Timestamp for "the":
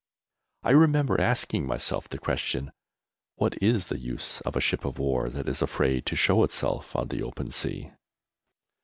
2.09-2.17, 3.85-3.99, 7.09-7.21